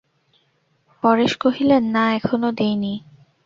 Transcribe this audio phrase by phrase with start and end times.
[1.03, 2.93] পরেশ কহিলেন, না, এখনো দিই নি।